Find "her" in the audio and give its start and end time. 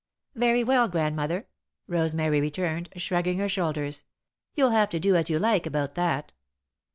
3.37-3.47